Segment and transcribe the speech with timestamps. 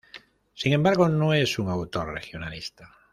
[0.55, 2.89] Sin embargo no es un autor regionalista.